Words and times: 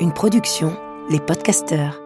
Une 0.00 0.12
production, 0.14 0.76
les 1.08 1.18
podcasteurs. 1.18 1.98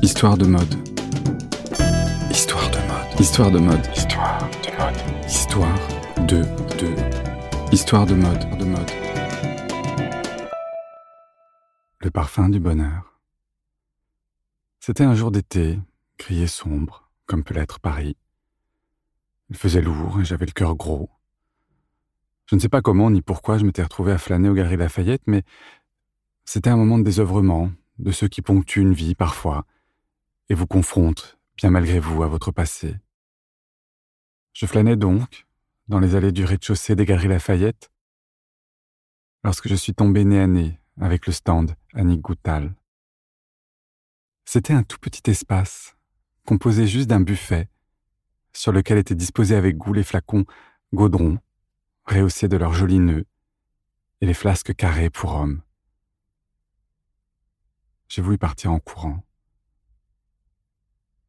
Histoire 0.00 0.36
de 0.36 0.46
mode. 0.46 0.62
Histoire 2.30 2.70
de 2.70 2.78
mode. 2.78 3.20
Histoire 3.20 3.50
de 3.50 3.58
mode. 3.58 3.86
Histoire 3.96 4.38
de 4.62 4.70
mode. 4.78 4.96
Histoire 5.26 5.78
de 6.18 6.42
de. 6.78 6.94
Histoire 7.72 8.06
de 8.06 8.14
mode. 8.14 8.58
De 8.60 8.64
mode. 8.64 8.90
Le 12.00 12.10
parfum 12.12 12.48
du 12.48 12.60
bonheur. 12.60 13.07
C'était 14.88 15.04
un 15.04 15.14
jour 15.14 15.30
d'été, 15.30 15.78
gris 16.18 16.40
et 16.40 16.46
sombre, 16.46 17.10
comme 17.26 17.44
peut 17.44 17.52
l'être 17.52 17.78
Paris. 17.78 18.16
Il 19.50 19.56
faisait 19.58 19.82
lourd 19.82 20.18
et 20.18 20.24
j'avais 20.24 20.46
le 20.46 20.52
cœur 20.52 20.76
gros. 20.76 21.10
Je 22.46 22.54
ne 22.54 22.60
sais 22.62 22.70
pas 22.70 22.80
comment 22.80 23.10
ni 23.10 23.20
pourquoi 23.20 23.58
je 23.58 23.66
m'étais 23.66 23.82
retrouvé 23.82 24.12
à 24.12 24.16
flâner 24.16 24.48
aux 24.48 24.54
Galeries 24.54 24.78
Lafayette, 24.78 25.20
mais 25.26 25.42
c'était 26.46 26.70
un 26.70 26.78
moment 26.78 26.98
de 26.98 27.04
désœuvrement, 27.04 27.70
de 27.98 28.10
ceux 28.12 28.28
qui 28.28 28.40
ponctuent 28.40 28.80
une 28.80 28.94
vie 28.94 29.14
parfois, 29.14 29.66
et 30.48 30.54
vous 30.54 30.66
confrontent, 30.66 31.38
bien 31.58 31.68
malgré 31.68 32.00
vous, 32.00 32.22
à 32.22 32.26
votre 32.26 32.50
passé. 32.50 32.96
Je 34.54 34.64
flânais 34.64 34.96
donc, 34.96 35.46
dans 35.88 36.00
les 36.00 36.14
allées 36.14 36.32
du 36.32 36.46
rez-de-chaussée 36.46 36.96
des 36.96 37.04
Galeries 37.04 37.28
Lafayette, 37.28 37.90
lorsque 39.44 39.68
je 39.68 39.74
suis 39.74 39.92
tombé 39.92 40.24
nez 40.24 40.40
à 40.40 40.46
nez 40.46 40.80
avec 40.98 41.26
le 41.26 41.34
stand 41.34 41.74
Annick 41.92 42.22
Goutal. 42.22 42.72
C'était 44.50 44.72
un 44.72 44.82
tout 44.82 44.96
petit 44.98 45.30
espace, 45.30 45.94
composé 46.46 46.86
juste 46.86 47.06
d'un 47.06 47.20
buffet, 47.20 47.68
sur 48.54 48.72
lequel 48.72 48.96
étaient 48.96 49.14
disposés 49.14 49.54
avec 49.54 49.76
goût 49.76 49.92
les 49.92 50.02
flacons 50.02 50.46
gaudron, 50.94 51.38
rehaussés 52.06 52.48
de 52.48 52.56
leurs 52.56 52.72
jolis 52.72 52.98
nœuds, 52.98 53.26
et 54.22 54.26
les 54.26 54.32
flasques 54.32 54.74
carrées 54.74 55.10
pour 55.10 55.34
hommes. 55.34 55.60
J'ai 58.08 58.22
voulu 58.22 58.38
partir 58.38 58.72
en 58.72 58.78
courant. 58.78 59.22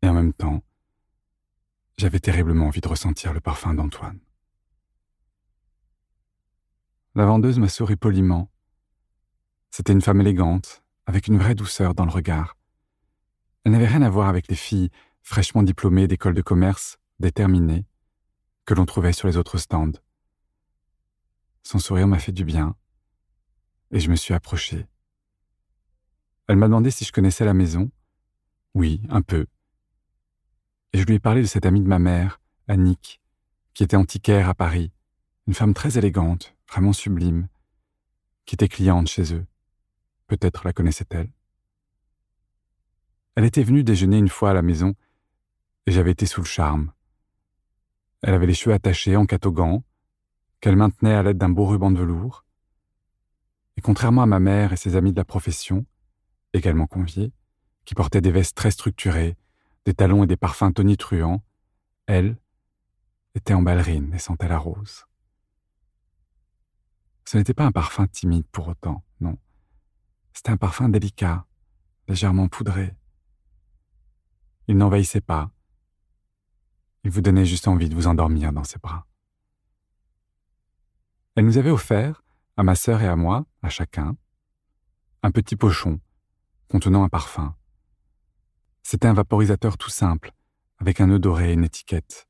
Et 0.02 0.08
en 0.08 0.14
même 0.14 0.32
temps, 0.32 0.64
j'avais 1.98 2.22
terriblement 2.22 2.68
envie 2.68 2.80
de 2.80 2.88
ressentir 2.88 3.34
le 3.34 3.42
parfum 3.42 3.74
d'Antoine. 3.74 4.22
La 7.16 7.26
vendeuse 7.26 7.60
m'a 7.60 7.68
souri 7.68 7.98
poliment. 7.98 8.50
C'était 9.72 9.92
une 9.92 10.02
femme 10.02 10.22
élégante, 10.22 10.86
avec 11.06 11.28
une 11.28 11.38
vraie 11.38 11.56
douceur 11.56 11.94
dans 11.94 12.06
le 12.06 12.12
regard. 12.12 12.56
Elle 13.64 13.74
n'avait 13.74 13.88
rien 13.88 14.02
à 14.02 14.10
voir 14.10 14.30
avec 14.30 14.48
les 14.48 14.56
filles 14.56 14.90
fraîchement 15.22 15.64
diplômées 15.64 16.08
d'école 16.08 16.34
de 16.34 16.42
commerce 16.42 16.98
déterminé, 17.20 17.86
que 18.66 18.74
l'on 18.74 18.86
trouvait 18.86 19.14
sur 19.14 19.28
les 19.28 19.38
autres 19.38 19.58
stands. 19.58 19.92
Son 21.64 21.80
sourire 21.80 22.08
m'a 22.08 22.20
fait 22.20 22.32
du 22.32 22.46
bien, 22.46 22.76
et 23.92 24.00
je 24.00 24.10
me 24.10 24.16
suis 24.16 24.34
approché. 24.34 24.88
Elle 26.48 26.56
m'a 26.56 26.68
demandé 26.68 26.90
si 26.90 27.06
je 27.06 27.12
connaissais 27.12 27.46
la 27.46 27.54
maison. 27.54 27.92
Oui, 28.74 29.02
un 29.10 29.22
peu. 29.22 29.46
Et 30.94 30.98
je 30.98 31.06
lui 31.06 31.16
ai 31.16 31.20
parlé 31.20 31.42
de 31.42 31.48
cette 31.48 31.66
amie 31.66 31.82
de 31.82 31.88
ma 31.88 32.00
mère, 32.00 32.42
Annick, 32.68 33.22
qui 33.74 33.84
était 33.84 33.98
antiquaire 33.98 34.50
à 34.50 34.56
Paris, 34.56 34.92
une 35.48 35.54
femme 35.54 35.74
très 35.74 35.98
élégante, 35.98 36.56
vraiment 36.68 36.94
sublime, 36.94 37.48
qui 38.46 38.56
était 38.56 38.68
cliente 38.68 39.08
chez 39.08 39.34
eux. 39.34 39.46
Peut-être 40.28 40.66
la 40.66 40.74
connaissait-elle. 40.74 41.30
Elle 43.40 43.46
était 43.46 43.64
venue 43.64 43.86
déjeuner 43.86 44.18
une 44.18 44.28
fois 44.28 44.50
à 44.50 44.54
la 44.54 44.62
maison, 44.62 44.96
et 45.86 45.94
j'avais 45.94 46.12
été 46.12 46.26
sous 46.26 46.42
le 46.42 46.46
charme. 46.46 46.92
Elle 48.22 48.34
avait 48.34 48.48
les 48.48 48.54
cheveux 48.54 48.76
attachés 48.76 49.16
en 49.16 49.26
catogan, 49.26 49.82
qu'elle 50.60 50.76
maintenait 50.76 51.14
à 51.14 51.24
l'aide 51.24 51.38
d'un 51.38 51.48
beau 51.48 51.66
ruban 51.66 51.90
de 51.90 52.00
velours. 52.00 52.44
Et 53.78 53.82
contrairement 53.82 54.24
à 54.24 54.26
ma 54.26 54.42
mère 54.42 54.74
et 54.74 54.76
ses 54.76 54.98
amis 54.98 55.14
de 55.14 55.18
la 55.18 55.24
profession, 55.24 55.86
également 56.52 56.86
conviés, 56.86 57.32
qui 57.86 57.96
portaient 57.96 58.20
des 58.20 58.30
vestes 58.30 58.58
très 58.58 58.72
structurées, 58.72 59.38
des 59.86 59.94
talons 59.94 60.26
et 60.26 60.28
des 60.28 60.36
parfums 60.36 60.74
tonitruants, 60.74 61.42
elle 62.08 62.36
était 63.36 63.54
en 63.54 63.62
ballerine 63.62 64.14
et 64.14 64.20
sentait 64.20 64.50
la 64.50 64.58
rose. 64.58 65.06
Ce 67.24 67.38
n'était 67.38 67.54
pas 67.54 67.64
un 67.64 67.72
parfum 67.72 68.06
timide 68.06 68.48
pour 68.52 68.68
autant, 68.68 69.02
non. 69.22 69.38
C'était 70.34 70.50
un 70.52 70.58
parfum 70.58 70.90
délicat, 70.90 71.46
légèrement 72.10 72.50
poudré. 72.50 72.99
Il 74.70 74.78
n'envahissait 74.78 75.20
pas, 75.20 75.52
il 77.04 77.10
vous 77.10 77.22
donnait 77.22 77.44
juste 77.44 77.68
envie 77.68 77.90
de 77.90 77.96
vous 77.96 78.06
endormir 78.06 78.54
dans 78.54 78.64
ses 78.64 78.78
bras. 78.78 79.08
Elle 81.36 81.48
nous 81.48 81.58
avait 81.58 81.72
offert, 81.72 82.22
à 82.56 82.62
ma 82.62 82.76
sœur 82.76 83.02
et 83.02 83.08
à 83.08 83.16
moi, 83.16 83.48
à 83.64 83.70
chacun, 83.70 84.16
un 85.24 85.32
petit 85.32 85.56
pochon 85.56 86.00
contenant 86.68 87.04
un 87.04 87.10
parfum. 87.10 87.56
C'était 88.84 89.08
un 89.08 89.14
vaporisateur 89.14 89.76
tout 89.76 89.90
simple, 89.90 90.34
avec 90.78 91.02
un 91.02 91.08
nœud 91.08 91.18
doré 91.18 91.50
et 91.50 91.54
une 91.54 91.64
étiquette. 91.64 92.28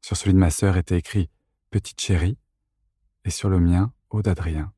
Sur 0.00 0.16
celui 0.16 0.32
de 0.32 0.38
ma 0.40 0.50
sœur 0.50 0.76
était 0.76 0.98
écrit 0.98 1.30
Petite 1.70 2.00
chérie, 2.00 2.38
et 3.24 3.30
sur 3.30 3.50
le 3.50 3.60
mien, 3.60 3.92
Eau 4.10 4.20
d'Adrien. 4.20 4.74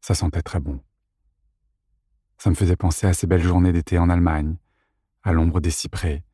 Ça 0.00 0.16
sentait 0.16 0.42
très 0.42 0.58
bon. 0.58 0.82
Ça 2.40 2.48
me 2.48 2.54
faisait 2.54 2.74
penser 2.74 3.06
à 3.06 3.12
ces 3.12 3.26
belles 3.26 3.42
journées 3.42 3.70
d'été 3.70 3.98
en 3.98 4.08
Allemagne, 4.08 4.56
à 5.24 5.32
l'ombre 5.32 5.60
des 5.60 5.70
cyprès, 5.70 6.24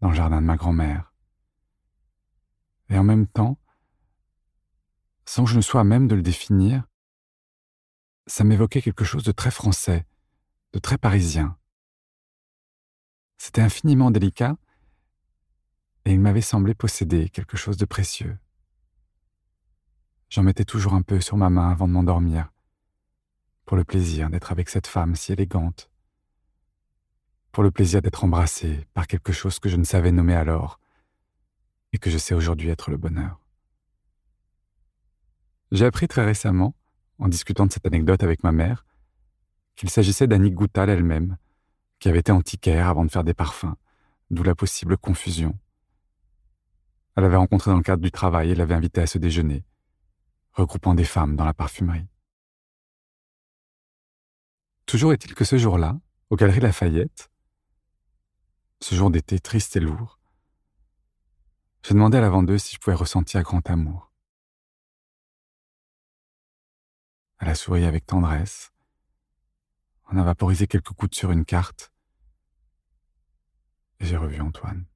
dans 0.00 0.10
le 0.10 0.14
jardin 0.14 0.40
de 0.40 0.46
ma 0.46 0.56
grand-mère. 0.56 1.12
Et 2.90 2.96
en 2.96 3.02
même 3.02 3.26
temps, 3.26 3.58
sans 5.26 5.42
que 5.42 5.50
je 5.50 5.56
ne 5.56 5.60
sois 5.60 5.80
à 5.80 5.84
même 5.84 6.06
de 6.06 6.14
le 6.14 6.22
définir, 6.22 6.86
ça 8.28 8.44
m'évoquait 8.44 8.80
quelque 8.80 9.02
chose 9.02 9.24
de 9.24 9.32
très 9.32 9.50
français, 9.50 10.06
de 10.74 10.78
très 10.78 10.96
parisien. 10.96 11.58
C'était 13.36 13.60
infiniment 13.60 14.12
délicat, 14.12 14.56
et 16.04 16.12
il 16.12 16.20
m'avait 16.20 16.40
semblé 16.40 16.72
posséder 16.72 17.30
quelque 17.30 17.56
chose 17.56 17.78
de 17.78 17.84
précieux. 17.84 18.38
J'en 20.28 20.44
mettais 20.44 20.64
toujours 20.64 20.94
un 20.94 21.02
peu 21.02 21.20
sur 21.20 21.36
ma 21.36 21.50
main 21.50 21.68
avant 21.68 21.88
de 21.88 21.94
m'endormir, 21.94 22.48
pour 23.68 23.76
le 23.76 23.84
plaisir 23.84 24.30
d'être 24.30 24.50
avec 24.50 24.70
cette 24.70 24.86
femme 24.86 25.14
si 25.14 25.30
élégante, 25.30 25.90
pour 27.52 27.62
le 27.62 27.70
plaisir 27.70 28.00
d'être 28.00 28.24
embrassé 28.24 28.86
par 28.94 29.06
quelque 29.06 29.30
chose 29.30 29.58
que 29.58 29.68
je 29.68 29.76
ne 29.76 29.84
savais 29.84 30.10
nommer 30.10 30.34
alors 30.34 30.80
et 31.92 31.98
que 31.98 32.08
je 32.08 32.16
sais 32.16 32.32
aujourd'hui 32.32 32.70
être 32.70 32.90
le 32.90 32.96
bonheur. 32.96 33.38
J'ai 35.70 35.84
appris 35.84 36.08
très 36.08 36.24
récemment, 36.24 36.74
en 37.18 37.28
discutant 37.28 37.66
de 37.66 37.70
cette 37.70 37.84
anecdote 37.84 38.22
avec 38.22 38.42
ma 38.42 38.52
mère, 38.52 38.86
qu'il 39.76 39.90
s'agissait 39.90 40.26
d'Annick 40.26 40.54
Goutal 40.54 40.88
elle-même, 40.88 41.36
qui 41.98 42.08
avait 42.08 42.20
été 42.20 42.32
antiquaire 42.32 42.88
avant 42.88 43.04
de 43.04 43.10
faire 43.10 43.22
des 43.24 43.34
parfums, 43.34 43.76
d'où 44.30 44.44
la 44.44 44.54
possible 44.54 44.96
confusion. 44.96 45.58
Elle 47.16 47.24
l'avait 47.24 47.36
rencontré 47.36 47.70
dans 47.70 47.76
le 47.76 47.82
cadre 47.82 48.02
du 48.02 48.12
travail 48.12 48.50
et 48.50 48.54
l'avait 48.54 48.72
invité 48.72 49.02
à 49.02 49.06
ce 49.06 49.18
déjeuner, 49.18 49.62
regroupant 50.54 50.94
des 50.94 51.04
femmes 51.04 51.36
dans 51.36 51.44
la 51.44 51.52
parfumerie. 51.52 52.08
Toujours 54.88 55.12
est-il 55.12 55.34
que 55.34 55.44
ce 55.44 55.58
jour-là, 55.58 56.00
aux 56.30 56.36
Galeries 56.36 56.60
Lafayette, 56.60 57.30
ce 58.80 58.94
jour 58.94 59.10
d'été 59.10 59.38
triste 59.38 59.76
et 59.76 59.80
lourd, 59.80 60.18
j'ai 61.82 61.92
demandé 61.92 62.16
à 62.16 62.22
la 62.22 62.30
vendeuse 62.30 62.62
si 62.62 62.74
je 62.74 62.80
pouvais 62.80 62.96
ressentir 62.96 63.42
grand 63.42 63.68
amour. 63.68 64.10
Elle 67.38 67.50
a 67.50 67.54
souri 67.54 67.84
avec 67.84 68.06
tendresse. 68.06 68.72
On 70.10 70.16
a 70.16 70.24
vaporisé 70.24 70.66
quelques 70.66 70.94
gouttes 70.94 71.14
sur 71.14 71.32
une 71.32 71.44
carte. 71.44 71.92
Et 74.00 74.06
j'ai 74.06 74.16
revu 74.16 74.40
Antoine. 74.40 74.86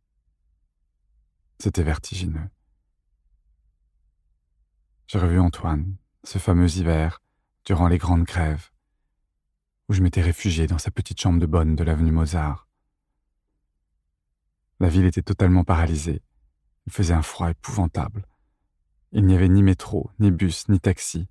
C'était 1.59 1.83
vertigineux. 1.83 2.49
J'ai 5.07 5.19
revu 5.19 5.39
Antoine, 5.39 5.99
ce 6.25 6.39
fameux 6.39 6.79
hiver, 6.79 7.21
durant 7.67 7.89
les 7.89 7.99
grandes 7.99 8.25
grèves, 8.25 8.72
où 9.89 9.95
je 9.95 10.03
m'étais 10.03 10.23
réfugié 10.23 10.67
dans 10.67 10.79
sa 10.79 10.91
petite 10.91 11.21
chambre 11.21 11.41
de 11.41 11.47
bonne 11.47 11.77
de 11.77 11.85
l'avenue 11.85 12.13
Mozart. 12.13 12.69
La 14.81 14.89
ville 14.89 15.05
était 15.05 15.23
totalement 15.23 15.65
paralysée. 15.65 16.23
Il 16.87 16.93
faisait 16.93 17.15
un 17.15 17.23
froid 17.23 17.51
épouvantable. 17.51 18.27
Il 19.13 19.27
n'y 19.27 19.35
avait 19.35 19.49
ni 19.49 19.63
métro, 19.63 20.11
ni 20.19 20.31
bus, 20.31 20.69
ni 20.69 20.81
taxi. 20.81 21.29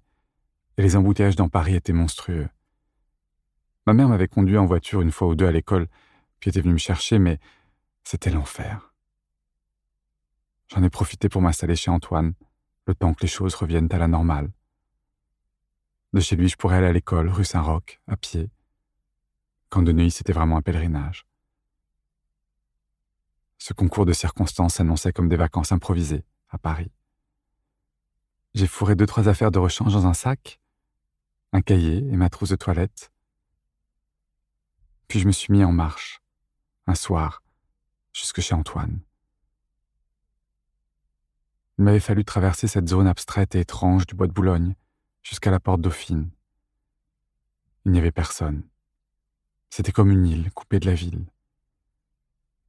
Et 0.77 0.83
les 0.83 0.95
embouteillages 0.95 1.35
dans 1.35 1.49
Paris 1.49 1.75
étaient 1.75 1.93
monstrueux. 1.93 2.47
Ma 3.87 3.93
mère 3.93 4.07
m'avait 4.07 4.27
conduit 4.27 4.57
en 4.57 4.65
voiture 4.65 5.01
une 5.01 5.11
fois 5.11 5.27
ou 5.27 5.35
deux 5.35 5.47
à 5.47 5.51
l'école, 5.51 5.87
puis 6.39 6.49
était 6.49 6.61
venue 6.61 6.73
me 6.73 6.77
chercher, 6.77 7.19
mais 7.19 7.39
c'était 8.03 8.29
l'enfer. 8.29 8.93
J'en 10.69 10.83
ai 10.83 10.89
profité 10.89 11.27
pour 11.27 11.41
m'installer 11.41 11.75
chez 11.75 11.91
Antoine, 11.91 12.33
le 12.85 12.95
temps 12.95 13.13
que 13.13 13.21
les 13.21 13.27
choses 13.27 13.55
reviennent 13.55 13.89
à 13.91 13.97
la 13.97 14.07
normale. 14.07 14.49
De 16.13 16.19
chez 16.19 16.35
lui, 16.35 16.49
je 16.49 16.57
pourrais 16.57 16.77
aller 16.77 16.87
à 16.87 16.93
l'école, 16.93 17.29
rue 17.29 17.45
Saint-Roch, 17.45 18.01
à 18.07 18.17
pied. 18.17 18.49
quand 19.69 19.81
de 19.81 19.93
Neuilly 19.93 20.11
c'était 20.11 20.33
vraiment 20.33 20.57
un 20.57 20.61
pèlerinage. 20.61 21.25
Ce 23.57 23.73
concours 23.73 24.05
de 24.05 24.11
circonstances 24.11 24.75
s'annonçait 24.75 25.13
comme 25.13 25.29
des 25.29 25.37
vacances 25.37 25.71
improvisées 25.71 26.25
à 26.49 26.57
Paris. 26.57 26.91
J'ai 28.53 28.67
fourré 28.67 28.95
deux, 28.95 29.05
trois 29.05 29.29
affaires 29.29 29.51
de 29.51 29.59
rechange 29.59 29.93
dans 29.93 30.07
un 30.07 30.13
sac, 30.13 30.59
un 31.53 31.61
cahier 31.61 31.99
et 31.99 32.17
ma 32.17 32.29
trousse 32.29 32.49
de 32.49 32.57
toilette. 32.57 33.13
Puis 35.07 35.19
je 35.19 35.27
me 35.27 35.31
suis 35.31 35.53
mis 35.53 35.63
en 35.63 35.71
marche, 35.71 36.21
un 36.87 36.95
soir, 36.95 37.41
jusque 38.11 38.41
chez 38.41 38.55
Antoine. 38.55 38.99
Il 41.77 41.85
m'avait 41.85 42.01
fallu 42.01 42.25
traverser 42.25 42.67
cette 42.67 42.89
zone 42.89 43.07
abstraite 43.07 43.55
et 43.55 43.61
étrange 43.61 44.05
du 44.05 44.15
bois 44.15 44.27
de 44.27 44.33
Boulogne 44.33 44.75
jusqu'à 45.21 45.51
la 45.51 45.59
porte 45.59 45.81
Dauphine. 45.81 46.29
Il 47.85 47.91
n'y 47.91 47.99
avait 47.99 48.11
personne. 48.11 48.67
C'était 49.69 49.91
comme 49.91 50.11
une 50.11 50.25
île 50.25 50.51
coupée 50.51 50.79
de 50.79 50.85
la 50.85 50.93
ville. 50.93 51.25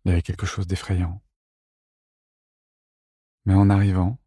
Il 0.04 0.08
y 0.08 0.12
avait 0.12 0.22
quelque 0.22 0.46
chose 0.46 0.66
d'effrayant. 0.66 1.22
Mais 3.44 3.54
en 3.54 3.70
arrivant, 3.70 4.18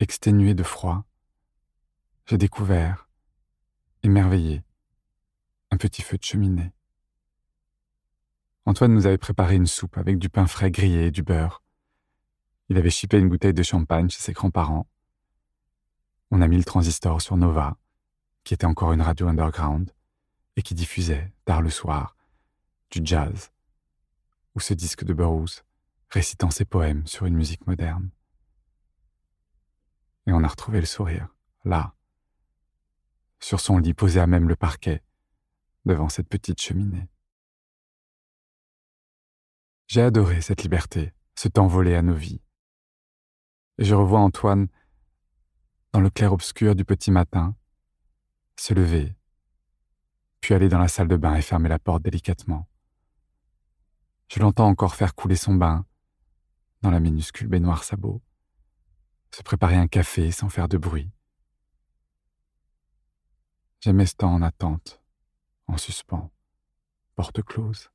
exténué 0.00 0.54
de 0.54 0.62
froid, 0.62 1.04
j'ai 2.26 2.38
découvert, 2.38 3.08
émerveillé, 4.02 4.62
un 5.70 5.76
petit 5.76 6.02
feu 6.02 6.16
de 6.18 6.24
cheminée. 6.24 6.72
Antoine 8.64 8.94
nous 8.94 9.06
avait 9.06 9.18
préparé 9.18 9.54
une 9.54 9.66
soupe 9.66 9.96
avec 9.96 10.18
du 10.18 10.28
pain 10.28 10.46
frais 10.46 10.70
grillé 10.70 11.06
et 11.06 11.10
du 11.10 11.22
beurre. 11.22 11.62
Il 12.68 12.78
avait 12.78 12.90
chipé 12.90 13.18
une 13.18 13.28
bouteille 13.28 13.54
de 13.54 13.62
champagne 13.62 14.10
chez 14.10 14.20
ses 14.20 14.32
grands-parents. 14.32 14.88
On 16.30 16.40
a 16.40 16.48
mis 16.48 16.56
le 16.56 16.64
transistor 16.64 17.22
sur 17.22 17.36
Nova, 17.36 17.76
qui 18.44 18.54
était 18.54 18.66
encore 18.66 18.92
une 18.92 19.02
radio 19.02 19.28
underground, 19.28 19.92
et 20.56 20.62
qui 20.62 20.74
diffusait, 20.74 21.32
tard 21.44 21.62
le 21.62 21.70
soir, 21.70 22.16
du 22.90 23.00
jazz, 23.04 23.52
ou 24.54 24.60
ce 24.60 24.74
disque 24.74 25.04
de 25.04 25.12
Burroughs, 25.12 25.62
récitant 26.10 26.50
ses 26.50 26.64
poèmes 26.64 27.06
sur 27.06 27.26
une 27.26 27.36
musique 27.36 27.66
moderne. 27.66 28.10
Et 30.26 30.32
on 30.32 30.42
a 30.42 30.48
retrouvé 30.48 30.80
le 30.80 30.86
sourire, 30.86 31.28
là, 31.64 31.94
sur 33.38 33.60
son 33.60 33.78
lit 33.78 33.94
posé 33.94 34.18
à 34.18 34.26
même 34.26 34.48
le 34.48 34.56
parquet, 34.56 35.02
devant 35.84 36.08
cette 36.08 36.28
petite 36.28 36.60
cheminée. 36.60 37.08
J'ai 39.86 40.02
adoré 40.02 40.40
cette 40.40 40.62
liberté, 40.62 41.12
ce 41.36 41.46
temps 41.46 41.68
volé 41.68 41.94
à 41.94 42.02
nos 42.02 42.14
vies. 42.14 42.40
Et 43.78 43.84
je 43.84 43.94
revois 43.94 44.18
Antoine, 44.20 44.68
dans 45.96 46.02
le 46.02 46.10
clair-obscur 46.10 46.74
du 46.74 46.84
petit 46.84 47.10
matin, 47.10 47.56
se 48.56 48.74
lever, 48.74 49.16
puis 50.42 50.52
aller 50.52 50.68
dans 50.68 50.78
la 50.78 50.88
salle 50.88 51.08
de 51.08 51.16
bain 51.16 51.34
et 51.36 51.40
fermer 51.40 51.70
la 51.70 51.78
porte 51.78 52.02
délicatement. 52.02 52.68
Je 54.28 54.38
l'entends 54.38 54.68
encore 54.68 54.94
faire 54.94 55.14
couler 55.14 55.36
son 55.36 55.54
bain 55.54 55.86
dans 56.82 56.90
la 56.90 57.00
minuscule 57.00 57.48
baignoire 57.48 57.82
sabot, 57.82 58.20
se 59.34 59.42
préparer 59.42 59.76
un 59.76 59.88
café 59.88 60.30
sans 60.32 60.50
faire 60.50 60.68
de 60.68 60.76
bruit. 60.76 61.10
J'aimais 63.80 64.04
ce 64.04 64.16
temps 64.16 64.34
en 64.34 64.42
attente, 64.42 65.00
en 65.66 65.78
suspens, 65.78 66.30
porte 67.14 67.40
close. 67.40 67.90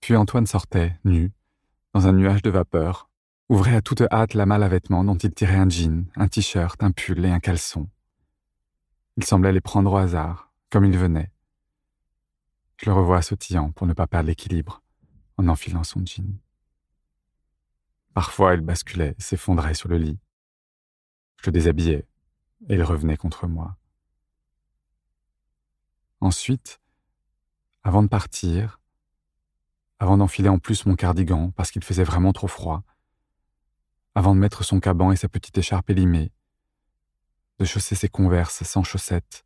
Puis 0.00 0.16
Antoine 0.16 0.46
sortait, 0.46 0.98
nu, 1.04 1.30
dans 1.92 2.06
un 2.06 2.12
nuage 2.12 2.40
de 2.40 2.48
vapeur, 2.48 3.09
ouvrait 3.50 3.74
à 3.74 3.82
toute 3.82 4.02
hâte 4.12 4.34
la 4.34 4.46
malle 4.46 4.62
à 4.62 4.68
vêtements 4.68 5.02
dont 5.02 5.16
il 5.16 5.34
tirait 5.34 5.56
un 5.56 5.68
jean, 5.68 6.06
un 6.14 6.28
t-shirt, 6.28 6.80
un 6.84 6.92
pull 6.92 7.24
et 7.24 7.30
un 7.30 7.40
caleçon. 7.40 7.90
Il 9.16 9.24
semblait 9.24 9.52
les 9.52 9.60
prendre 9.60 9.92
au 9.92 9.96
hasard, 9.96 10.52
comme 10.70 10.84
il 10.84 10.96
venait. 10.96 11.32
Je 12.76 12.86
le 12.86 12.92
revois 12.92 13.22
sautillant 13.22 13.72
pour 13.72 13.88
ne 13.88 13.92
pas 13.92 14.06
perdre 14.06 14.28
l'équilibre, 14.28 14.82
en 15.36 15.48
enfilant 15.48 15.82
son 15.82 16.06
jean. 16.06 16.38
Parfois, 18.14 18.54
il 18.54 18.60
basculait, 18.60 19.16
s'effondrait 19.18 19.74
sur 19.74 19.88
le 19.88 19.98
lit. 19.98 20.20
Je 21.42 21.46
le 21.46 21.52
déshabillais, 21.52 22.06
et 22.68 22.74
il 22.74 22.82
revenait 22.84 23.16
contre 23.16 23.48
moi. 23.48 23.76
Ensuite, 26.20 26.80
avant 27.82 28.04
de 28.04 28.08
partir, 28.08 28.80
avant 29.98 30.18
d'enfiler 30.18 30.48
en 30.48 30.60
plus 30.60 30.86
mon 30.86 30.94
cardigan 30.94 31.50
parce 31.50 31.72
qu'il 31.72 31.82
faisait 31.82 32.04
vraiment 32.04 32.32
trop 32.32 32.46
froid, 32.46 32.84
avant 34.14 34.34
de 34.34 34.40
mettre 34.40 34.64
son 34.64 34.80
caban 34.80 35.12
et 35.12 35.16
sa 35.16 35.28
petite 35.28 35.56
écharpe 35.56 35.90
élimée, 35.90 36.32
de 37.58 37.64
chausser 37.64 37.94
ses 37.94 38.08
converses 38.08 38.62
sans 38.64 38.82
chaussettes. 38.82 39.44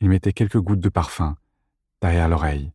Il 0.00 0.08
mettait 0.08 0.32
quelques 0.32 0.58
gouttes 0.60 0.80
de 0.80 0.88
parfum 0.88 1.36
derrière 2.00 2.28
l'oreille. 2.28 2.72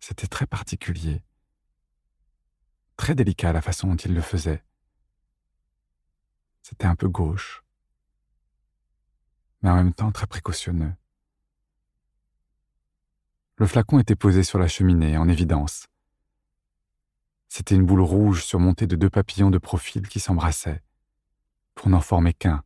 C'était 0.00 0.26
très 0.26 0.46
particulier, 0.46 1.22
très 2.96 3.14
délicat 3.14 3.52
la 3.52 3.62
façon 3.62 3.88
dont 3.88 3.96
il 3.96 4.14
le 4.14 4.20
faisait. 4.20 4.62
C'était 6.62 6.86
un 6.86 6.96
peu 6.96 7.08
gauche, 7.08 7.62
mais 9.62 9.70
en 9.70 9.76
même 9.76 9.94
temps 9.94 10.12
très 10.12 10.26
précautionneux. 10.26 10.94
Le 13.56 13.66
flacon 13.66 14.00
était 14.00 14.16
posé 14.16 14.42
sur 14.42 14.58
la 14.58 14.66
cheminée, 14.66 15.16
en 15.16 15.28
évidence. 15.28 15.86
C'était 17.54 17.74
une 17.74 17.84
boule 17.84 18.00
rouge 18.00 18.46
surmontée 18.46 18.86
de 18.86 18.96
deux 18.96 19.10
papillons 19.10 19.50
de 19.50 19.58
profil 19.58 20.08
qui 20.08 20.20
s'embrassaient 20.20 20.82
pour 21.74 21.90
n'en 21.90 22.00
former 22.00 22.32
qu'un, 22.32 22.64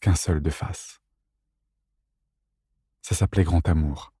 qu'un 0.00 0.14
seul 0.14 0.40
de 0.40 0.48
face. 0.48 1.02
Ça 3.02 3.14
s'appelait 3.14 3.44
Grand 3.44 3.68
Amour. 3.68 4.14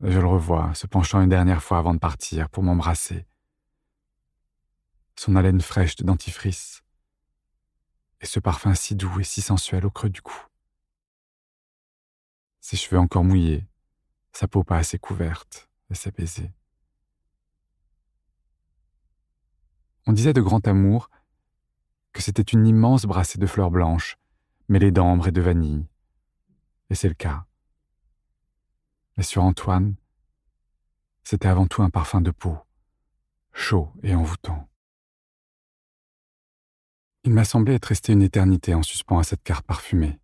Je 0.00 0.20
le 0.20 0.28
revois, 0.28 0.72
se 0.74 0.86
penchant 0.86 1.20
une 1.20 1.28
dernière 1.28 1.60
fois 1.60 1.78
avant 1.78 1.92
de 1.92 1.98
partir 1.98 2.48
pour 2.50 2.62
m'embrasser. 2.62 3.26
Son 5.16 5.34
haleine 5.34 5.60
fraîche 5.60 5.96
de 5.96 6.04
dentifrice 6.04 6.84
et 8.20 8.26
ce 8.26 8.38
parfum 8.38 8.76
si 8.76 8.94
doux 8.94 9.18
et 9.18 9.24
si 9.24 9.42
sensuel 9.42 9.84
au 9.86 9.90
creux 9.90 10.10
du 10.10 10.22
cou. 10.22 10.40
Ses 12.60 12.76
cheveux 12.76 13.00
encore 13.00 13.24
mouillés, 13.24 13.66
sa 14.32 14.46
peau 14.46 14.62
pas 14.62 14.76
assez 14.76 15.00
couverte 15.00 15.68
et 15.90 15.96
ses 15.96 16.12
baisers. 16.12 16.52
On 20.08 20.12
disait 20.12 20.32
de 20.32 20.40
grand 20.40 20.66
amour 20.66 21.10
que 22.14 22.22
c'était 22.22 22.40
une 22.40 22.66
immense 22.66 23.04
brassée 23.04 23.38
de 23.38 23.46
fleurs 23.46 23.70
blanches, 23.70 24.16
mêlée 24.68 24.90
d'ambre 24.90 25.28
et 25.28 25.32
de 25.32 25.42
vanille. 25.42 25.86
Et 26.88 26.94
c'est 26.94 27.08
le 27.08 27.14
cas. 27.14 27.44
Mais 29.18 29.22
sur 29.22 29.44
Antoine, 29.44 29.96
c'était 31.24 31.46
avant 31.48 31.66
tout 31.66 31.82
un 31.82 31.90
parfum 31.90 32.22
de 32.22 32.30
peau, 32.30 32.56
chaud 33.52 33.92
et 34.02 34.14
envoûtant. 34.14 34.66
Il 37.24 37.34
m'a 37.34 37.44
semblé 37.44 37.74
être 37.74 37.84
resté 37.84 38.14
une 38.14 38.22
éternité 38.22 38.72
en 38.72 38.82
suspens 38.82 39.18
à 39.18 39.24
cette 39.24 39.42
carte 39.42 39.66
parfumée. 39.66 40.18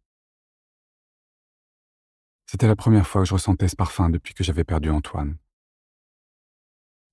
C'était 2.46 2.68
la 2.68 2.76
première 2.76 3.06
fois 3.06 3.20
que 3.20 3.28
je 3.28 3.34
ressentais 3.34 3.68
ce 3.68 3.76
parfum 3.76 4.08
depuis 4.08 4.32
que 4.32 4.44
j'avais 4.44 4.64
perdu 4.64 4.88
Antoine. 4.88 5.36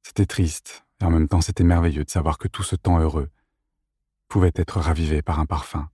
C'était 0.03 0.25
triste, 0.25 0.85
et 1.01 1.05
en 1.05 1.09
même 1.09 1.27
temps 1.27 1.41
c'était 1.41 1.63
merveilleux 1.63 2.03
de 2.03 2.09
savoir 2.09 2.37
que 2.37 2.47
tout 2.47 2.63
ce 2.63 2.75
temps 2.75 2.99
heureux 2.99 3.29
pouvait 4.27 4.51
être 4.55 4.79
ravivé 4.79 5.21
par 5.21 5.39
un 5.39 5.45
parfum. 5.45 5.89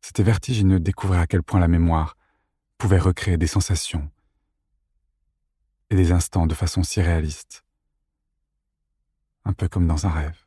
C'était 0.00 0.22
vertigineux 0.22 0.78
de 0.78 0.84
découvrir 0.84 1.20
à 1.20 1.26
quel 1.26 1.42
point 1.42 1.60
la 1.60 1.68
mémoire 1.68 2.16
pouvait 2.78 2.98
recréer 2.98 3.38
des 3.38 3.46
sensations 3.46 4.10
et 5.90 5.96
des 5.96 6.12
instants 6.12 6.46
de 6.46 6.54
façon 6.54 6.82
si 6.82 7.00
réaliste, 7.00 7.64
un 9.44 9.52
peu 9.52 9.68
comme 9.68 9.86
dans 9.86 10.06
un 10.06 10.10
rêve. 10.10 10.46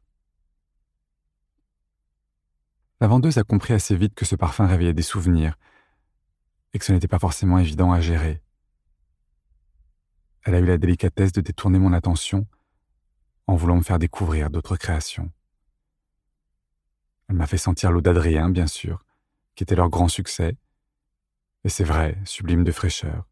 La 3.02 3.08
vendeuse 3.08 3.38
a 3.38 3.44
compris 3.44 3.74
assez 3.74 3.96
vite 3.96 4.14
que 4.14 4.26
ce 4.26 4.36
parfum 4.36 4.68
réveillait 4.68 4.94
des 4.94 5.02
souvenirs 5.02 5.56
et 6.74 6.80
que 6.80 6.86
ce 6.86 6.92
n'était 6.92 7.08
pas 7.08 7.20
forcément 7.20 7.58
évident 7.58 7.92
à 7.94 8.02
gérer. 8.02 8.42
Elle 10.44 10.56
a 10.56 10.60
eu 10.60 10.66
la 10.66 10.78
délicatesse 10.78 11.32
de 11.32 11.42
détourner 11.42 11.80
mon 11.80 11.94
attention 11.94 12.48
en 13.48 13.56
voulant 13.56 13.76
me 13.76 13.82
faire 13.82 14.00
découvrir 14.00 14.50
d'autres 14.50 14.78
créations. 14.78 15.32
Elle 17.28 17.36
m'a 17.36 17.48
fait 17.48 17.58
sentir 17.58 17.92
l'eau 17.92 18.02
d'Adrien, 18.02 18.50
bien 18.50 18.68
sûr, 18.68 19.04
qui 19.56 19.64
était 19.64 19.76
leur 19.76 19.90
grand 19.90 20.08
succès. 20.08 20.58
Et 21.64 21.70
c'est 21.70 21.84
vrai, 21.84 22.18
sublime 22.26 22.64
de 22.64 22.72
fraîcheur. 22.72 23.28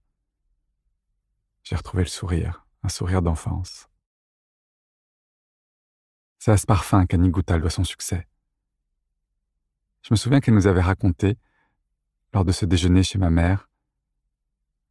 J'ai 1.63 1.75
retrouvé 1.75 2.03
le 2.03 2.09
sourire, 2.09 2.65
un 2.83 2.89
sourire 2.89 3.21
d'enfance. 3.21 3.89
C'est 6.39 6.51
à 6.51 6.57
ce 6.57 6.65
parfum 6.65 7.05
qu'Annie 7.05 7.29
Goutal 7.29 7.61
doit 7.61 7.69
son 7.69 7.83
succès. 7.83 8.27
Je 10.03 10.09
me 10.11 10.15
souviens 10.15 10.39
qu'elle 10.39 10.53
nous 10.53 10.67
avait 10.67 10.81
raconté, 10.81 11.37
lors 12.33 12.45
de 12.45 12.51
ce 12.51 12.65
déjeuner 12.65 13.03
chez 13.03 13.17
ma 13.17 13.29
mère, 13.29 13.69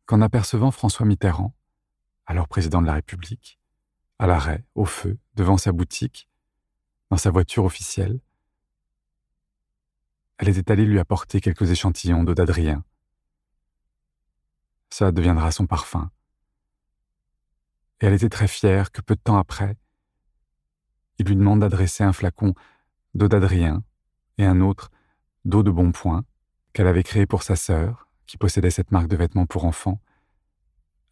qu'en 0.05 0.21
apercevant 0.21 0.71
François 0.71 1.07
Mitterrand, 1.07 1.55
alors 2.27 2.49
président 2.49 2.83
de 2.83 2.87
la 2.87 2.95
République, 2.95 3.59
à 4.19 4.27
l'arrêt, 4.27 4.65
au 4.75 4.85
feu, 4.85 5.19
devant 5.35 5.57
sa 5.57 5.73
boutique, 5.73 6.29
dans 7.11 7.17
sa 7.17 7.31
voiture 7.31 7.65
officielle, 7.65 8.21
elle 10.39 10.49
était 10.49 10.71
allée 10.71 10.85
lui 10.85 10.99
apporter 10.99 11.41
quelques 11.41 11.71
échantillons 11.71 12.25
d'eau 12.25 12.35
d'Adrien. 12.35 12.85
Ça 14.91 15.13
deviendra 15.13 15.51
son 15.51 15.67
parfum. 15.67 16.11
Et 18.01 18.07
elle 18.07 18.13
était 18.13 18.29
très 18.29 18.49
fière 18.49 18.93
que 18.93 19.01
peu 19.01 19.15
de 19.15 19.21
temps 19.21 19.39
après, 19.39 19.77
il 21.19 21.27
lui 21.27 21.37
demande 21.37 21.61
d'adresser 21.61 22.05
un 22.05 22.13
flacon 22.13 22.55
d'eau 23.15 23.29
d'Adrien 23.29 23.83
et 24.37 24.45
un 24.45 24.61
autre 24.61 24.91
d'eau 25.47 25.63
de 25.63 25.71
bon 25.71 25.93
point 25.93 26.25
qu'elle 26.73 26.87
avait 26.87 27.03
créé 27.03 27.25
pour 27.25 27.43
sa 27.43 27.57
sœur, 27.57 28.09
qui 28.27 28.37
possédait 28.37 28.71
cette 28.71 28.91
marque 28.91 29.09
de 29.09 29.17
vêtements 29.17 29.47
pour 29.47 29.65
enfants, 29.65 30.01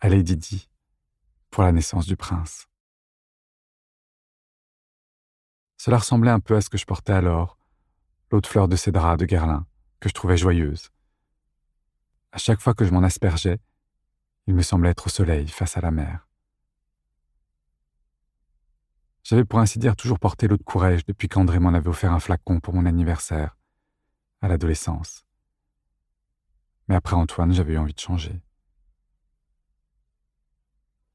à 0.00 0.10
Lady 0.10 0.36
Di, 0.36 0.68
la 1.62 1.72
naissance 1.72 2.06
du 2.06 2.16
prince. 2.16 2.66
Cela 5.76 5.98
ressemblait 5.98 6.30
un 6.30 6.40
peu 6.40 6.56
à 6.56 6.60
ce 6.60 6.70
que 6.70 6.78
je 6.78 6.86
portais 6.86 7.12
alors, 7.12 7.58
l'eau 8.30 8.40
de 8.40 8.46
fleur 8.46 8.68
de 8.68 8.76
cédra 8.76 9.16
de 9.16 9.26
Guerlain, 9.26 9.66
que 10.00 10.08
je 10.08 10.14
trouvais 10.14 10.36
joyeuse. 10.36 10.90
À 12.32 12.38
chaque 12.38 12.60
fois 12.60 12.74
que 12.74 12.84
je 12.84 12.90
m'en 12.90 13.02
aspergeais, 13.02 13.60
il 14.46 14.54
me 14.54 14.62
semblait 14.62 14.90
être 14.90 15.06
au 15.06 15.10
soleil 15.10 15.48
face 15.48 15.76
à 15.76 15.80
la 15.80 15.90
mer. 15.90 16.26
J'avais 19.22 19.44
pour 19.44 19.58
ainsi 19.58 19.78
dire 19.78 19.96
toujours 19.96 20.18
porté 20.18 20.48
l'eau 20.48 20.56
de 20.56 20.62
courage 20.62 21.04
depuis 21.06 21.28
qu'André 21.28 21.58
m'en 21.58 21.72
avait 21.72 21.88
offert 21.88 22.12
un 22.12 22.20
flacon 22.20 22.60
pour 22.60 22.74
mon 22.74 22.84
anniversaire, 22.84 23.56
à 24.42 24.48
l'adolescence. 24.48 25.24
Mais 26.88 26.94
après 26.94 27.16
Antoine, 27.16 27.52
j'avais 27.52 27.74
eu 27.74 27.78
envie 27.78 27.94
de 27.94 28.00
changer. 28.00 28.42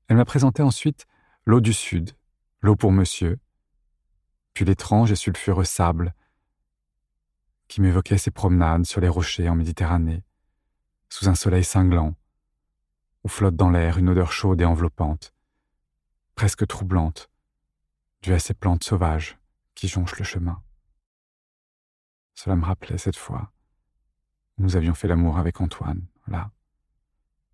Elle 0.10 0.18
m'a 0.18 0.26
présenté 0.26 0.64
ensuite 0.64 1.06
l'eau 1.46 1.62
du 1.62 1.72
Sud, 1.72 2.18
l'eau 2.62 2.76
pour 2.76 2.92
monsieur, 2.92 3.40
puis 4.54 4.66
l'étrange 4.66 5.12
et 5.12 5.16
sulfureux 5.16 5.64
sable 5.64 6.16
qui 7.68 7.80
m'évoquait 7.80 8.18
ses 8.18 8.32
promenades 8.32 8.88
sur 8.88 9.02
les 9.02 9.08
rochers 9.08 9.48
en 9.48 9.56
Méditerranée, 9.56 10.24
sous 11.10 11.30
un 11.30 11.36
soleil 11.36 11.64
cinglant, 11.64 12.16
où 13.24 13.28
flotte 13.28 13.56
dans 13.56 13.70
l'air 13.70 14.00
une 14.00 14.10
odeur 14.10 14.32
chaude 14.32 14.60
et 14.62 14.66
enveloppante, 14.66 15.36
presque 16.34 16.66
troublante, 16.66 17.30
due 18.24 18.34
à 18.34 18.40
ces 18.40 18.56
plantes 18.56 18.84
sauvages 18.84 19.38
qui 19.76 19.88
jonchent 19.88 20.18
le 20.18 20.26
chemin. 20.26 20.64
Cela 22.34 22.56
me 22.56 22.66
rappelait 22.66 22.98
cette 22.98 23.16
fois 23.16 23.52
où 24.58 24.64
nous 24.64 24.76
avions 24.76 24.96
fait 24.96 25.08
l'amour 25.08 25.38
avec 25.38 25.62
Antoine, 25.62 26.08
là, 26.28 26.50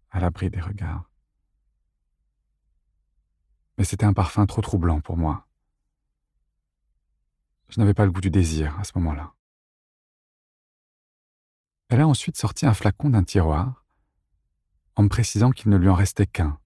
à 0.09 0.21
l'abri 0.21 0.49
des 0.49 0.61
regards. 0.61 1.09
Mais 3.77 3.83
c'était 3.83 4.05
un 4.05 4.13
parfum 4.13 4.45
trop 4.45 4.61
troublant 4.61 5.01
pour 5.01 5.17
moi. 5.17 5.47
Je 7.69 7.79
n'avais 7.79 7.93
pas 7.93 8.05
le 8.05 8.11
goût 8.11 8.21
du 8.21 8.29
désir 8.29 8.77
à 8.79 8.83
ce 8.83 8.91
moment-là. 8.95 9.33
Elle 11.89 12.01
a 12.01 12.07
ensuite 12.07 12.37
sorti 12.37 12.65
un 12.65 12.73
flacon 12.73 13.09
d'un 13.09 13.23
tiroir, 13.23 13.85
en 14.95 15.03
me 15.03 15.09
précisant 15.09 15.51
qu'il 15.51 15.69
ne 15.69 15.77
lui 15.77 15.89
en 15.89 15.93
restait 15.93 16.25
qu'un, 16.25 16.59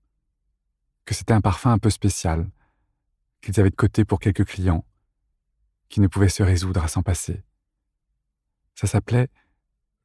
que 1.06 1.14
c'était 1.14 1.34
un 1.34 1.42
parfum 1.42 1.72
un 1.72 1.80
peu 1.80 1.90
spécial, 1.90 2.50
qu'ils 3.42 3.60
avaient 3.60 3.70
de 3.70 3.76
côté 3.76 4.06
pour 4.06 4.20
quelques 4.20 4.46
clients, 4.46 4.86
qui 5.90 6.00
ne 6.02 6.08
pouvaient 6.08 6.30
se 6.30 6.44
résoudre 6.44 6.84
à 6.84 6.88
s'en 6.88 7.02
passer. 7.02 7.44
Ça 8.76 8.88
s'appelait 8.88 9.30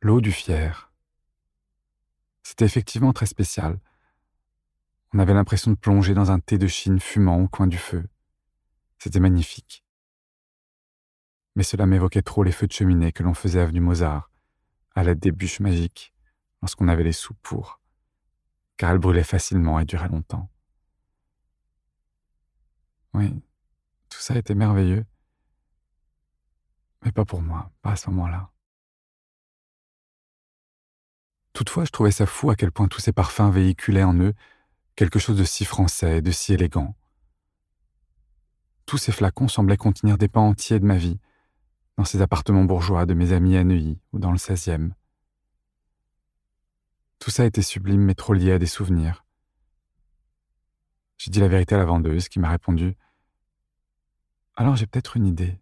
l'eau 0.00 0.20
du 0.20 0.32
fier. 0.32 0.92
C'était 2.42 2.64
effectivement 2.64 3.12
très 3.12 3.26
spécial. 3.26 3.78
On 5.14 5.20
avait 5.20 5.32
l'impression 5.32 5.70
de 5.70 5.76
plonger 5.76 6.12
dans 6.12 6.32
un 6.32 6.40
thé 6.40 6.58
de 6.58 6.66
Chine 6.66 6.98
fumant 6.98 7.38
au 7.38 7.46
coin 7.46 7.68
du 7.68 7.78
feu. 7.78 8.04
C'était 8.98 9.20
magnifique. 9.20 9.84
Mais 11.54 11.62
cela 11.62 11.86
m'évoquait 11.86 12.22
trop 12.22 12.42
les 12.42 12.50
feux 12.50 12.66
de 12.66 12.72
cheminée 12.72 13.12
que 13.12 13.22
l'on 13.22 13.32
faisait 13.32 13.60
avenue 13.60 13.78
Mozart, 13.78 14.28
à 14.96 15.04
l'aide 15.04 15.20
des 15.20 15.30
bûches 15.30 15.60
magiques, 15.60 16.12
lorsqu'on 16.62 16.88
avait 16.88 17.04
les 17.04 17.12
sous 17.12 17.34
pour, 17.34 17.80
car 18.76 18.90
elles 18.90 18.98
brûlaient 18.98 19.22
facilement 19.22 19.78
et 19.78 19.84
duraient 19.84 20.08
longtemps. 20.08 20.50
Oui, 23.12 23.40
tout 24.08 24.18
ça 24.18 24.36
était 24.36 24.56
merveilleux, 24.56 25.06
mais 27.04 27.12
pas 27.12 27.24
pour 27.24 27.40
moi, 27.40 27.70
pas 27.82 27.92
à 27.92 27.96
ce 27.96 28.10
moment-là. 28.10 28.50
Toutefois, 31.52 31.84
je 31.84 31.92
trouvais 31.92 32.10
ça 32.10 32.26
fou 32.26 32.50
à 32.50 32.56
quel 32.56 32.72
point 32.72 32.88
tous 32.88 32.98
ces 32.98 33.12
parfums 33.12 33.52
véhiculaient 33.52 34.02
en 34.02 34.18
eux 34.18 34.34
quelque 34.96 35.18
chose 35.18 35.36
de 35.36 35.44
si 35.44 35.64
français, 35.64 36.22
de 36.22 36.30
si 36.30 36.52
élégant. 36.54 36.94
Tous 38.86 38.98
ces 38.98 39.12
flacons 39.12 39.48
semblaient 39.48 39.76
contenir 39.76 40.18
des 40.18 40.28
pans 40.28 40.48
entiers 40.48 40.78
de 40.78 40.84
ma 40.84 40.96
vie, 40.96 41.18
dans 41.96 42.04
ces 42.04 42.22
appartements 42.22 42.64
bourgeois 42.64 43.06
de 43.06 43.14
mes 43.14 43.32
amis 43.32 43.56
à 43.56 43.64
Neuilly 43.64 43.98
ou 44.12 44.18
dans 44.18 44.30
le 44.30 44.36
16e. 44.36 44.92
Tout 47.18 47.30
ça 47.30 47.44
était 47.44 47.62
sublime 47.62 48.02
mais 48.02 48.14
trop 48.14 48.34
lié 48.34 48.52
à 48.52 48.58
des 48.58 48.66
souvenirs. 48.66 49.24
J'ai 51.16 51.30
dit 51.30 51.40
la 51.40 51.48
vérité 51.48 51.74
à 51.74 51.78
la 51.78 51.84
vendeuse 51.84 52.28
qui 52.28 52.38
m'a 52.38 52.50
répondu 52.50 52.96
Alors 54.56 54.76
j'ai 54.76 54.86
peut-être 54.86 55.16
une 55.16 55.26
idée. 55.26 55.58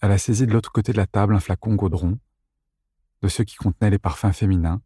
Elle 0.00 0.12
a 0.12 0.18
saisi 0.18 0.46
de 0.46 0.52
l'autre 0.52 0.70
côté 0.70 0.92
de 0.92 0.98
la 0.98 1.06
table 1.06 1.34
un 1.34 1.40
flacon 1.40 1.74
gaudron, 1.74 2.18
de 3.22 3.28
ceux 3.28 3.44
qui 3.44 3.56
contenaient 3.56 3.90
les 3.90 3.98
parfums 3.98 4.32
féminins, 4.32 4.82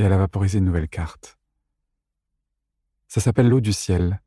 et 0.00 0.02
elle 0.02 0.14
a 0.14 0.18
vaporisé 0.18 0.58
une 0.58 0.64
nouvelle 0.64 0.88
carte. 0.88 1.38
Ça 3.06 3.20
s'appelle 3.20 3.50
l'eau 3.50 3.60
du 3.60 3.74
ciel, 3.74 4.22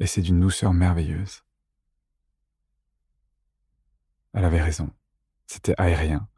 et 0.00 0.08
c'est 0.08 0.22
d'une 0.22 0.40
douceur 0.40 0.74
merveilleuse. 0.74 1.44
Elle 4.32 4.44
avait 4.44 4.60
raison, 4.60 4.90
c'était 5.46 5.74
aérien, 5.78 6.28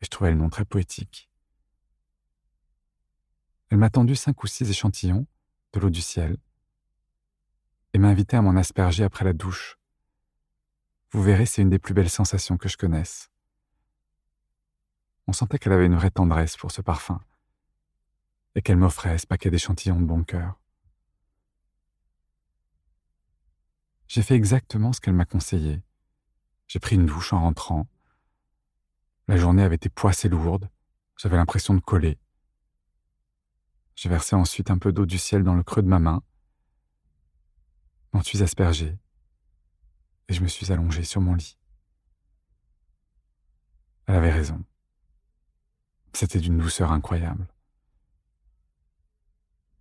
et 0.00 0.04
je 0.04 0.10
trouvais 0.10 0.30
le 0.30 0.36
nom 0.36 0.48
très 0.48 0.64
poétique. 0.64 1.28
Elle 3.70 3.78
m'a 3.78 3.90
tendu 3.90 4.14
cinq 4.14 4.44
ou 4.44 4.46
six 4.46 4.70
échantillons 4.70 5.26
de 5.72 5.80
l'eau 5.80 5.90
du 5.90 6.02
ciel 6.02 6.36
et 7.94 7.98
m'a 7.98 8.08
invité 8.08 8.36
à 8.36 8.42
m'en 8.42 8.54
asperger 8.54 9.02
après 9.02 9.24
la 9.24 9.32
douche. 9.32 9.76
Vous 11.10 11.22
verrez, 11.22 11.46
c'est 11.46 11.62
une 11.62 11.70
des 11.70 11.80
plus 11.80 11.94
belles 11.94 12.10
sensations 12.10 12.56
que 12.56 12.68
je 12.68 12.76
connaisse. 12.76 13.31
On 15.26 15.32
sentait 15.32 15.58
qu'elle 15.58 15.72
avait 15.72 15.86
une 15.86 15.96
vraie 15.96 16.10
tendresse 16.10 16.56
pour 16.56 16.70
ce 16.72 16.82
parfum 16.82 17.20
et 18.54 18.62
qu'elle 18.62 18.76
m'offrait 18.76 19.18
ce 19.18 19.26
paquet 19.26 19.50
d'échantillons 19.50 20.00
de 20.00 20.04
bon 20.04 20.24
cœur. 20.24 20.58
J'ai 24.08 24.22
fait 24.22 24.34
exactement 24.34 24.92
ce 24.92 25.00
qu'elle 25.00 25.14
m'a 25.14 25.24
conseillé. 25.24 25.82
J'ai 26.66 26.78
pris 26.80 26.96
une 26.96 27.06
douche 27.06 27.32
en 27.32 27.40
rentrant. 27.40 27.86
La 29.28 29.36
journée 29.36 29.62
avait 29.62 29.76
été 29.76 29.88
poissée 29.88 30.28
lourde. 30.28 30.68
J'avais 31.16 31.36
l'impression 31.36 31.74
de 31.74 31.80
coller. 31.80 32.18
J'ai 33.94 34.08
versé 34.08 34.36
ensuite 34.36 34.70
un 34.70 34.78
peu 34.78 34.92
d'eau 34.92 35.06
du 35.06 35.18
ciel 35.18 35.44
dans 35.44 35.54
le 35.54 35.62
creux 35.62 35.82
de 35.82 35.88
ma 35.88 35.98
main. 35.98 36.22
M'en 38.12 38.22
suis 38.22 38.42
aspergé. 38.42 38.98
Et 40.28 40.34
je 40.34 40.42
me 40.42 40.48
suis 40.48 40.72
allongé 40.72 41.04
sur 41.04 41.20
mon 41.20 41.34
lit. 41.34 41.56
Elle 44.06 44.16
avait 44.16 44.32
raison. 44.32 44.62
C'était 46.14 46.40
d'une 46.40 46.58
douceur 46.58 46.92
incroyable. 46.92 47.46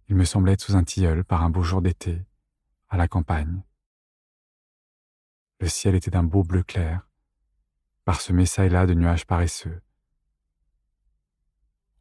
Il 0.07 0.15
me 0.15 0.25
semblait 0.25 0.53
être 0.53 0.61
sous 0.61 0.75
un 0.75 0.83
tilleul 0.83 1.23
par 1.23 1.43
un 1.43 1.49
beau 1.49 1.63
jour 1.63 1.81
d'été, 1.81 2.21
à 2.89 2.97
la 2.97 3.07
campagne. 3.07 3.61
Le 5.59 5.67
ciel 5.67 5.95
était 5.95 6.11
d'un 6.11 6.23
beau 6.23 6.43
bleu 6.43 6.63
clair, 6.63 7.07
parsemé 8.03 8.45
çà 8.45 8.65
et 8.65 8.69
là 8.69 8.85
de 8.85 8.93
nuages 8.93 9.25
paresseux. 9.25 9.81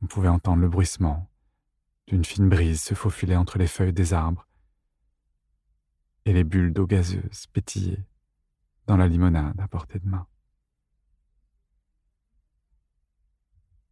On 0.02 0.06
pouvait 0.06 0.28
entendre 0.28 0.62
le 0.62 0.68
bruissement 0.68 1.30
d'une 2.06 2.24
fine 2.24 2.48
brise 2.48 2.82
se 2.82 2.94
faufiler 2.94 3.36
entre 3.36 3.58
les 3.58 3.68
feuilles 3.68 3.92
des 3.92 4.12
arbres, 4.12 4.48
et 6.24 6.32
les 6.32 6.44
bulles 6.44 6.72
d'eau 6.72 6.86
gazeuse 6.86 7.46
pétillaient 7.52 8.04
dans 8.86 8.96
la 8.96 9.06
limonade 9.06 9.60
à 9.60 9.68
portée 9.68 9.98
de 10.00 10.08
main. 10.08 10.26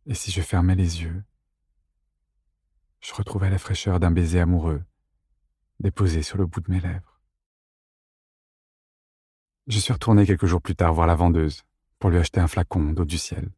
Et 0.09 0.15
si 0.15 0.31
je 0.31 0.41
fermais 0.41 0.75
les 0.75 1.03
yeux, 1.03 1.23
je 3.01 3.13
retrouvais 3.13 3.51
la 3.51 3.59
fraîcheur 3.59 4.01
d'un 4.01 4.11
baiser 4.11 4.41
amoureux 4.41 4.83
déposé 5.81 6.23
sur 6.23 6.39
le 6.39 6.47
bout 6.47 6.63
de 6.63 6.71
mes 6.71 6.81
lèvres. 6.81 7.21
Je 9.67 9.79
suis 9.79 9.93
retourné 9.93 10.25
quelques 10.25 10.47
jours 10.47 10.63
plus 10.63 10.75
tard 10.75 10.95
voir 10.95 11.07
la 11.07 11.15
vendeuse 11.15 11.63
pour 11.99 12.09
lui 12.09 12.17
acheter 12.17 12.41
un 12.41 12.49
flacon 12.49 12.93
d'eau 12.93 13.05
du 13.05 13.19
ciel. 13.19 13.51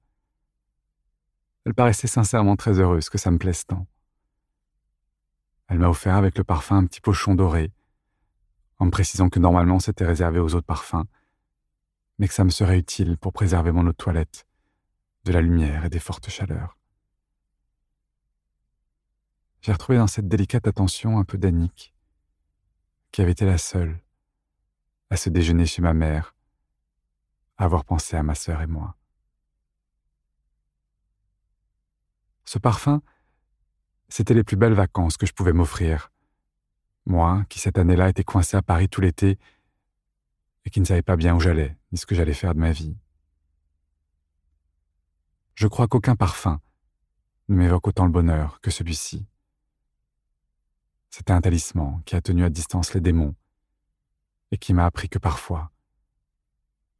Elle 1.65 1.75
paraissait 1.75 2.09
sincèrement 2.09 2.57
très 2.57 2.81
heureuse 2.81 3.11
que 3.11 3.19
ça 3.19 3.31
me 3.31 3.39
plaise 3.39 3.65
tant. 3.65 3.87
Elle 5.69 5.79
m'a 5.79 5.89
offert 5.89 6.17
avec 6.17 6.37
le 6.37 6.43
parfum 6.43 6.79
un 6.79 6.87
petit 6.87 7.01
pochon 7.01 7.37
doré, 7.37 7.71
en 8.81 8.87
me 8.87 8.91
précisant 8.91 9.29
que 9.29 9.39
normalement 9.39 9.79
c'était 9.79 10.05
réservé 10.05 10.41
aux 10.41 10.57
autres 10.57 10.67
parfums, 10.67 11.07
mais 12.19 12.27
que 12.27 12.35
ça 12.35 12.43
me 12.43 12.51
serait 12.51 12.81
utile 12.81 13.19
pour 13.19 13.33
préserver 13.33 13.71
mon 13.71 13.87
eau 13.87 13.93
de 13.93 13.97
toilette 13.97 14.49
de 15.25 15.33
la 15.33 15.41
lumière 15.41 15.85
et 15.85 15.91
des 15.91 15.99
fortes 15.99 16.31
chaleurs. 16.31 16.77
J'ai 19.61 19.73
retrouvé 19.73 19.99
dans 19.99 20.07
cette 20.07 20.29
délicate 20.29 20.67
attention 20.67 21.19
un 21.19 21.25
peu 21.25 21.37
d'Annick, 21.37 21.95
qui 23.13 23.21
avait 23.21 23.33
été 23.33 23.45
la 23.45 23.59
seule 23.59 24.01
à 25.11 25.17
ce 25.17 25.29
déjeuner 25.29 25.67
chez 25.67 25.83
ma 25.83 25.93
mère 25.93 26.35
à 27.59 27.65
avoir 27.65 27.85
pensé 27.85 28.17
à 28.17 28.23
ma 28.23 28.35
sœur 28.35 28.63
et 28.63 28.67
moi. 28.67 28.97
Ce 32.47 32.59
parfum, 32.59 33.03
c'était 34.09 34.35
les 34.35 34.45
plus 34.45 34.57
belles 34.57 34.73
vacances 34.73 35.17
que 35.17 35.27
je 35.27 35.33
pouvais 35.33 35.53
m'offrir. 35.53 36.11
Moi, 37.05 37.45
qui 37.49 37.59
cette 37.59 37.79
année-là 37.79 38.09
était 38.09 38.25
coincé 38.25 38.57
à 38.57 38.63
Paris 38.63 38.89
tout 38.89 39.01
l'été 39.01 39.39
et 40.65 40.71
qui 40.71 40.81
ne 40.81 40.85
savais 40.85 41.03
pas 41.03 41.17
bien 41.17 41.35
où 41.35 41.41
j'allais, 41.41 41.77
ni 41.93 41.99
ce 41.99 42.07
que 42.07 42.15
j'allais 42.15 42.35
faire 42.35 42.55
de 42.55 42.61
ma 42.61 42.73
vie. 42.73 42.97
Je 45.61 45.67
crois 45.67 45.89
qu'aucun 45.89 46.17
parfum 46.17 46.59
ne 47.51 47.57
m'évoque 47.57 47.89
autant 47.89 48.07
le 48.07 48.11
bonheur 48.11 48.63
que 48.63 48.71
celui-ci. 48.71 49.27
C'était 51.11 51.35
un 51.35 51.43
talisman 51.43 52.03
qui 52.07 52.17
a 52.17 52.23
tenu 52.23 52.45
à 52.45 52.49
distance 52.49 52.95
les 52.95 53.03
démons 53.03 53.35
et 54.53 54.57
qui 54.57 54.73
m'a 54.73 54.87
appris 54.87 55.11
que 55.11 55.19
parfois, 55.19 55.71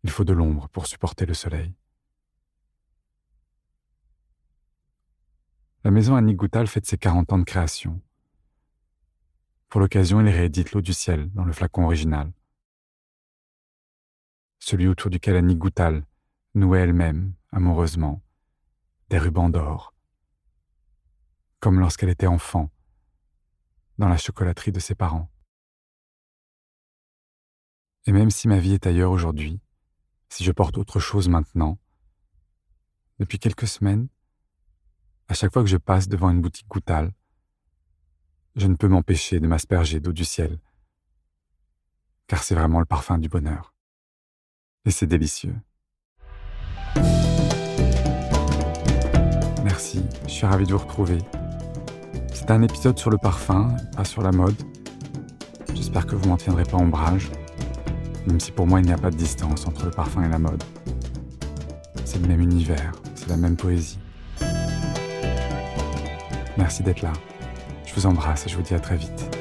il 0.03 0.11
faut 0.11 0.25
de 0.25 0.35
l'ombre 0.35 0.69
pour 0.69 0.87
supporter 0.87 1.25
le 1.25 1.33
soleil. 1.33 1.73
La 5.83 5.91
maison 5.91 6.15
Annick 6.15 6.37
Goutal 6.37 6.67
fête 6.67 6.85
ses 6.85 6.99
40 6.99 7.33
ans 7.33 7.39
de 7.39 7.45
création. 7.45 8.03
Pour 9.71 9.81
l'occasion, 9.81 10.21
il 10.21 10.29
réédite 10.29 10.73
L'eau 10.73 10.83
du 10.83 10.93
ciel 10.93 11.31
dans 11.33 11.47
le 11.47 11.55
flacon 11.55 11.85
original. 11.85 12.31
Celui 14.59 14.87
autour 14.87 15.09
duquel 15.09 15.37
Annick 15.37 15.57
Goutal 15.57 16.05
nouait 16.55 16.81
elle-même, 16.81 17.33
amoureusement, 17.53 18.21
des 19.11 19.19
rubans 19.19 19.51
d'or, 19.51 19.93
comme 21.59 21.81
lorsqu'elle 21.81 22.11
était 22.11 22.29
enfant, 22.29 22.71
dans 23.99 24.09
la 24.09 24.17
chocolaterie 24.17 24.71
de 24.71 24.79
ses 24.79 24.95
parents. 24.95 25.29
Et 28.07 28.13
même 28.13 28.31
si 28.31 28.47
ma 28.47 28.61
vie 28.61 28.75
est 28.75 28.87
ailleurs 28.87 29.11
aujourd'hui, 29.11 29.61
si 30.29 30.45
je 30.45 30.53
porte 30.53 30.79
autre 30.79 31.01
chose 31.01 31.29
maintenant, 31.29 31.79
depuis 33.19 33.41
quelques 33.41 33.67
semaines, 33.67 34.09
à 35.27 35.35
chaque 35.35 35.53
fois 35.53 35.63
que 35.63 35.69
je 35.69 35.77
passe 35.77 36.07
devant 36.09 36.31
une 36.31 36.41
boutique 36.41 36.69
Goutal, 36.69 37.13
je 38.55 38.69
ne 38.69 38.77
peux 38.77 38.89
m'empêcher 38.89 39.41
de 39.41 39.49
m'asperger 39.49 39.99
d'eau 39.99 40.13
du 40.13 40.25
ciel, 40.25 40.61
car 42.29 42.45
c'est 42.45 42.55
vraiment 42.55 42.79
le 42.79 42.87
parfum 42.87 43.19
du 43.19 43.29
bonheur. 43.29 43.75
Et 44.85 44.93
c'est 44.93 45.07
délicieux. 45.07 45.61
Merci, 49.71 50.03
je 50.27 50.33
suis 50.33 50.47
ravi 50.47 50.67
de 50.67 50.73
vous 50.73 50.79
retrouver. 50.79 51.19
C'est 52.35 52.51
un 52.51 52.61
épisode 52.63 52.99
sur 52.99 53.09
le 53.09 53.19
parfum, 53.19 53.77
pas 53.97 54.05
sur 54.05 54.21
la 54.21 54.33
mode. 54.33 54.57
J'espère 55.73 56.07
que 56.07 56.17
vous 56.17 56.29
m'en 56.29 56.37
tiendrez 56.37 56.65
pas 56.65 56.77
ombrage, 56.77 57.31
même 58.27 58.41
si 58.41 58.51
pour 58.51 58.67
moi 58.67 58.81
il 58.81 58.87
n'y 58.87 58.93
a 58.93 58.99
pas 58.99 59.13
de 59.13 59.17
distance 59.17 59.69
entre 59.69 59.85
le 59.85 59.93
parfum 59.93 60.25
et 60.25 60.29
la 60.29 60.41
mode. 60.41 60.61
C'est 62.05 62.21
le 62.21 62.27
même 62.27 62.41
univers, 62.41 62.91
c'est 63.15 63.29
la 63.29 63.37
même 63.37 63.57
poésie. 63.57 64.01
Merci 66.59 66.83
d'être 66.83 67.03
là. 67.03 67.13
Je 67.87 67.95
vous 67.95 68.07
embrasse 68.07 68.47
et 68.47 68.49
je 68.49 68.57
vous 68.57 68.63
dis 68.63 68.75
à 68.75 68.81
très 68.81 68.97
vite. 68.97 69.40